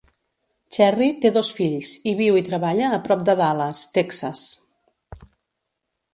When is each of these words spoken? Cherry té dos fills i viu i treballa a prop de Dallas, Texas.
Cherry 0.77 1.09
té 1.25 1.31
dos 1.35 1.51
fills 1.57 1.91
i 2.13 2.13
viu 2.21 2.39
i 2.41 2.43
treballa 2.47 2.89
a 2.99 3.01
prop 3.09 3.23
de 3.31 3.37
Dallas, 3.43 3.85
Texas. 4.01 4.49